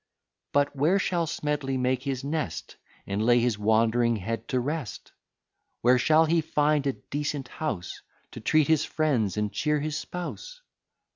[0.51, 5.11] But where shall Smedley make his nest, And lay his wandering head to rest?
[5.81, 8.01] Where shall he find a decent house,
[8.31, 10.61] To treat his friends and cheer his spouse?